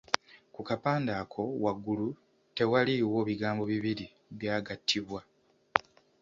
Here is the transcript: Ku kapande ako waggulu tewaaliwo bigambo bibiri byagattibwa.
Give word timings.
Ku 0.53 0.61
kapande 0.67 1.11
ako 1.21 1.41
waggulu 1.63 2.09
tewaaliwo 2.55 3.19
bigambo 3.29 3.63
bibiri 3.71 4.05
byagattibwa. 4.37 5.19